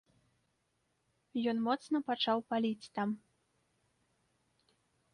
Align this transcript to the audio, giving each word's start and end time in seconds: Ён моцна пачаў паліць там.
Ён 1.53 1.57
моцна 1.69 1.97
пачаў 2.09 2.37
паліць 2.49 2.91
там. 2.99 3.09